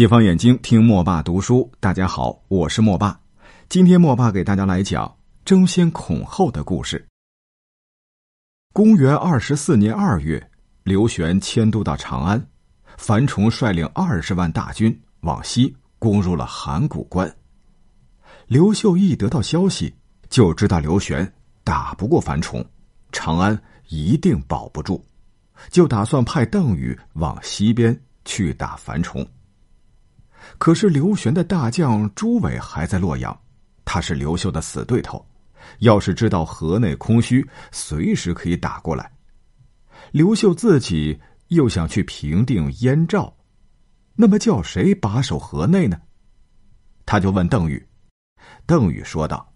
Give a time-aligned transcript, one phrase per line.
[0.00, 1.70] 解放眼睛，听莫爸读书。
[1.78, 3.20] 大家好，我是莫爸。
[3.68, 7.06] 今天莫爸给大家来讲争先恐后的故事。
[8.72, 10.50] 公元二十四年二月，
[10.84, 12.42] 刘玄迁都到长安，
[12.96, 17.30] 樊崇率领二十万大军往西攻入了函谷关。
[18.46, 19.94] 刘秀一得到消息，
[20.30, 21.30] 就知道刘玄
[21.62, 22.64] 打不过樊崇，
[23.12, 25.04] 长安一定保不住，
[25.68, 27.94] 就打算派邓禹往西边
[28.24, 29.22] 去打樊崇。
[30.58, 33.38] 可是刘玄的大将朱伟还在洛阳，
[33.84, 35.24] 他是刘秀的死对头。
[35.80, 39.10] 要是知道河内空虚，随时可以打过来。
[40.10, 43.32] 刘秀自己又想去平定燕赵，
[44.14, 46.00] 那么叫谁把守河内呢？
[47.04, 47.86] 他就问邓禹。
[48.66, 49.52] 邓禹说道：“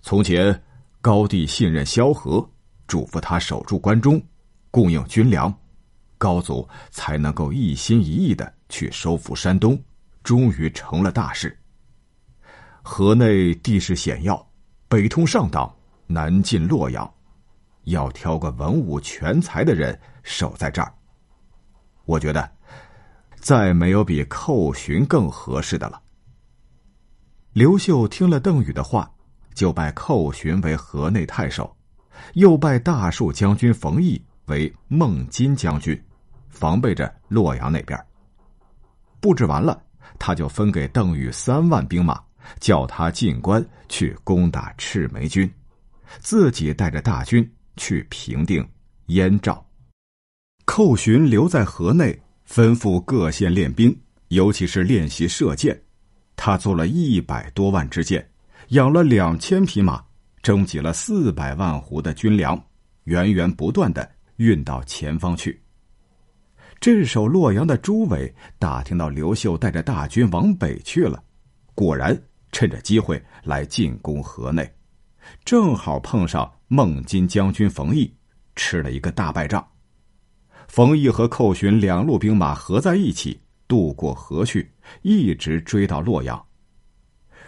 [0.00, 0.62] 从前
[1.00, 2.48] 高帝信任萧何，
[2.86, 4.20] 嘱咐他守住关中，
[4.70, 5.54] 供应军粮，
[6.16, 9.80] 高祖才能够一心一意的去收复山东。”
[10.22, 11.56] 终于成了大事。
[12.82, 14.50] 河内地势险要，
[14.88, 15.74] 北通上党，
[16.06, 17.08] 南进洛阳，
[17.84, 20.92] 要挑个文武全才的人守在这儿。
[22.06, 22.50] 我觉得，
[23.36, 26.00] 再没有比寇寻更合适的了。
[27.52, 29.10] 刘秀听了邓禹的话，
[29.54, 31.76] 就拜寇寻为河内太守，
[32.34, 36.00] 又拜大树将军冯异为孟津将军，
[36.48, 37.98] 防备着洛阳那边。
[39.20, 39.80] 布置完了。
[40.20, 42.20] 他就分给邓禹三万兵马，
[42.60, 45.50] 叫他进关去攻打赤眉军，
[46.18, 48.64] 自己带着大军去平定
[49.06, 49.66] 燕赵。
[50.66, 53.98] 寇寻留在河内，吩咐各县练兵，
[54.28, 55.80] 尤其是练习射箭。
[56.36, 58.24] 他做了一百多万支箭，
[58.68, 60.04] 养了两千匹马，
[60.42, 62.62] 征集了四百万斛的军粮，
[63.04, 65.59] 源源不断的运到前方去。
[66.80, 71.22] 镇守洛阳的朱伟打听到刘秀带着大军往北去了，
[71.74, 72.18] 果然
[72.52, 74.68] 趁着机会来进攻河内，
[75.44, 78.10] 正好碰上孟津将军冯异，
[78.56, 79.62] 吃了一个大败仗。
[80.68, 86.42] 冯异和寇寻两路兵马合在一起渡过河去，一直追到洛阳。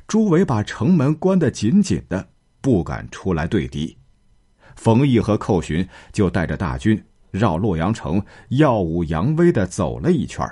[0.06, 2.28] 朱伟把城门关得紧紧的，
[2.60, 3.96] 不敢出来对敌。
[4.76, 7.02] 冯异和寇寻就带着大军。
[7.32, 10.46] 绕洛阳城耀武扬威的走了一圈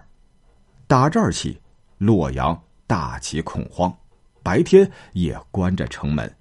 [0.86, 1.60] 打这儿起，
[1.98, 3.94] 洛阳大起恐慌，
[4.42, 6.34] 白天也关着城门。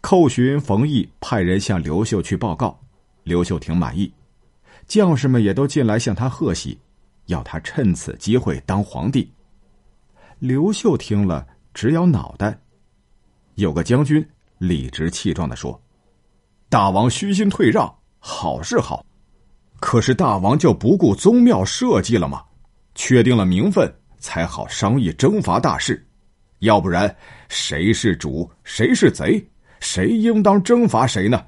[0.00, 2.78] 寇寻、冯异派人向刘秀去报告，
[3.22, 4.12] 刘秀挺满意，
[4.86, 6.78] 将士们也都进来向他贺喜，
[7.26, 9.32] 要他趁此机会当皇帝。
[10.38, 12.58] 刘秀听了直摇脑袋，
[13.54, 14.26] 有个将军
[14.58, 15.80] 理直气壮的说
[16.68, 17.92] ：“大王虚心退让。”
[18.30, 19.02] 好是好，
[19.80, 22.44] 可是大王就不顾宗庙社稷了吗？
[22.94, 26.06] 确定了名分才好商议征伐大事，
[26.58, 27.16] 要不然
[27.48, 29.42] 谁是主谁是贼，
[29.80, 31.42] 谁应当征伐谁呢？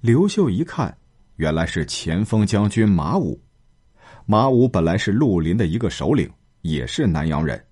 [0.00, 0.96] 刘秀一看，
[1.36, 3.38] 原来是前锋将军马武。
[4.24, 6.28] 马武本来是绿林的一个首领，
[6.62, 7.62] 也是南阳人。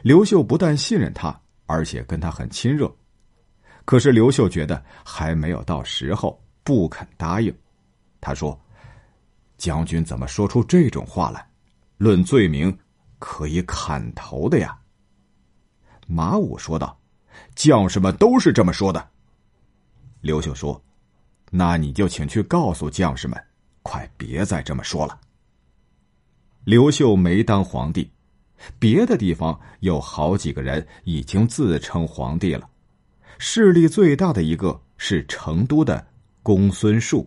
[0.00, 2.90] 刘秀不但信任他，而且跟他很亲热。
[3.84, 6.42] 可是刘秀觉得还没有到时候。
[6.64, 7.54] 不肯答应，
[8.20, 8.58] 他说
[9.58, 11.46] ：“将军怎么说出这种话来？
[11.98, 12.76] 论罪名，
[13.18, 14.76] 可以砍头的呀。”
[16.08, 16.98] 马武说道
[17.54, 19.10] ：“将士们都是这么说的。”
[20.22, 20.82] 刘秀说
[21.52, 23.38] ：“那你就请去告诉将士们，
[23.82, 25.20] 快别再这么说了。”
[26.64, 28.10] 刘秀没当皇帝，
[28.78, 32.66] 别的地方有好几个人已经自称皇帝了，
[33.36, 36.06] 势力最大的一个是成都的。
[36.44, 37.26] 公孙述。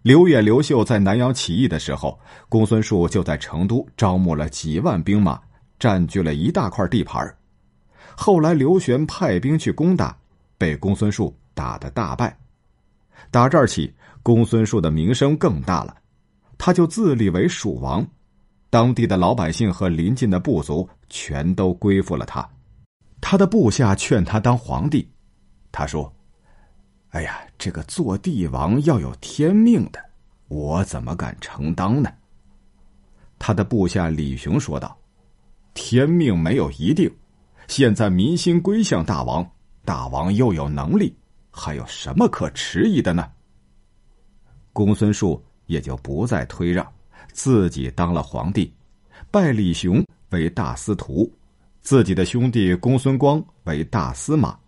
[0.00, 5.38] 刘远、刘秀在南阳起义的时候，公孙述就在成都招募了几万兵马，
[5.78, 7.22] 占据了一大块地盘。
[8.16, 10.16] 后来刘玄派兵去攻打，
[10.56, 12.34] 被公孙述打得大败。
[13.30, 13.92] 打这儿起，
[14.22, 15.94] 公孙述的名声更大了，
[16.56, 18.02] 他就自立为蜀王，
[18.70, 22.48] 当地的老百姓和邻近的部族全都归附了他。
[23.20, 25.06] 他的部下劝他当皇帝，
[25.70, 26.10] 他说。
[27.12, 30.02] 哎呀，这个做帝王要有天命的，
[30.48, 32.10] 我怎么敢承当呢？
[33.38, 34.96] 他的部下李雄说道
[35.74, 37.14] ：“天命没有一定，
[37.68, 39.46] 现在民心归向大王，
[39.84, 41.14] 大王又有能力，
[41.50, 43.30] 还有什么可迟疑的呢？”
[44.72, 46.90] 公孙述也就不再推让，
[47.34, 48.72] 自己当了皇帝，
[49.30, 51.30] 拜李雄为大司徒，
[51.82, 54.58] 自己的兄弟公孙光为大司马。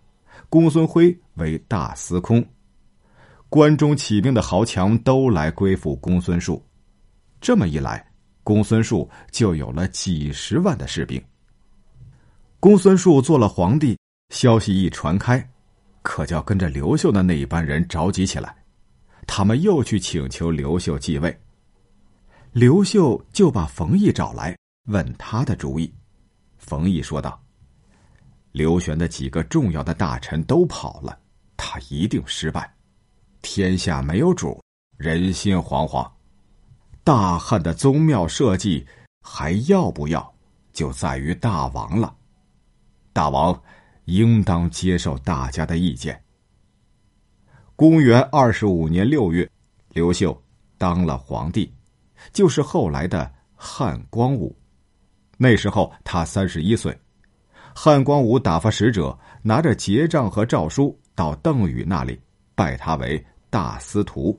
[0.50, 2.44] 公孙辉为大司空，
[3.48, 6.64] 关中起兵的豪强都来归附公孙述，
[7.40, 8.04] 这么一来，
[8.42, 11.22] 公孙述就有了几十万的士兵。
[12.60, 13.98] 公孙述做了皇帝，
[14.30, 15.46] 消息一传开，
[16.02, 18.56] 可叫跟着刘秀的那一班人着急起来，
[19.26, 21.38] 他们又去请求刘秀继位。
[22.52, 24.56] 刘秀就把冯异找来，
[24.86, 25.92] 问他的主意。
[26.56, 27.42] 冯异说道
[28.52, 31.18] ：“刘玄的几个重要的大臣都跑了，
[31.56, 32.72] 他一定失败。
[33.42, 34.60] 天下没有主，
[34.96, 36.10] 人心惶惶。
[37.02, 38.86] 大汉的宗庙社稷
[39.20, 40.34] 还要不要，
[40.72, 42.14] 就在于大王了。
[43.12, 43.62] 大王
[44.06, 46.20] 应当接受大家的意见。”
[47.76, 49.50] 公元二十五年六月，
[49.90, 50.40] 刘秀
[50.78, 51.72] 当了皇帝。
[52.32, 54.56] 就是后来的汉光武，
[55.36, 56.96] 那时候他三十一岁。
[57.74, 62.20] 汉光武打发使者，拿着结账和诏书到邓禹那里
[62.54, 64.38] 拜他为大司徒。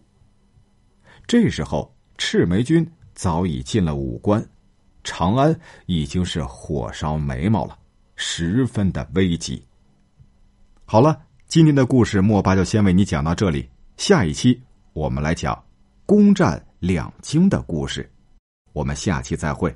[1.28, 4.46] 这时候赤眉军早已进了武关，
[5.04, 7.78] 长安已经是火烧眉毛了，
[8.16, 9.64] 十分的危急。
[10.86, 14.62] 好了，今天的故事莫巴就先为你讲到这里，下一期
[14.94, 15.64] 我们来讲
[16.06, 16.62] 攻占。
[16.80, 18.08] 两京的故事，
[18.72, 19.74] 我们下期再会。